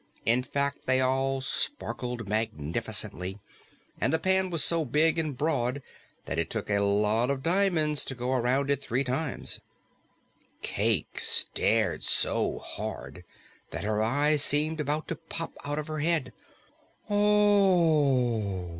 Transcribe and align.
In 0.25 0.41
fact, 0.41 0.87
they 0.87 0.99
all 0.99 1.41
sparkled 1.41 2.27
magnificently, 2.27 3.39
and 3.99 4.11
the 4.11 4.17
pan 4.17 4.49
was 4.49 4.63
so 4.63 4.83
big 4.83 5.19
and 5.19 5.37
broad 5.37 5.83
that 6.25 6.39
it 6.39 6.49
took 6.49 6.71
a 6.71 6.79
lot 6.79 7.29
of 7.29 7.43
diamonds 7.43 8.03
to 8.05 8.15
go 8.15 8.31
around 8.33 8.71
it 8.71 8.81
three 8.81 9.03
times. 9.03 9.59
Cayke 10.63 11.19
stared 11.19 12.03
so 12.03 12.57
hard 12.57 13.23
that 13.69 13.83
her 13.83 14.01
eyes 14.01 14.41
seemed 14.41 14.79
about 14.79 15.07
to 15.07 15.15
pop 15.15 15.53
out 15.63 15.77
of 15.77 15.85
her 15.85 15.99
head. 15.99 16.33
"O 17.07 17.19
o 17.19 17.19
o 17.19 18.59
h!" 18.63 18.69